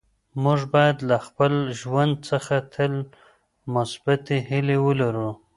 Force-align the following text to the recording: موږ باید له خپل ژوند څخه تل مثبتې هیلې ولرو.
موږ 0.43 0.59
باید 0.73 0.97
له 1.09 1.17
خپل 1.27 1.53
ژوند 1.79 2.13
څخه 2.29 2.55
تل 2.73 2.93
مثبتې 3.73 4.35
هیلې 4.49 4.77
ولرو. 4.85 5.29